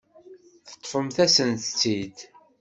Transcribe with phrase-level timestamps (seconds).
[0.67, 2.17] Teṭṭfem-asen-tt-id.